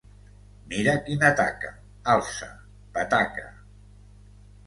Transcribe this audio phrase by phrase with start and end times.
[0.69, 1.69] Mira quina taca.
[2.15, 2.49] —Alça,
[2.95, 3.47] petaca!